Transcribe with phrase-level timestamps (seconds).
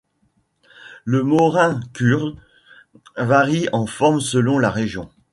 [1.05, 2.35] Le morin khuur
[3.17, 5.11] varie en forme selon la région.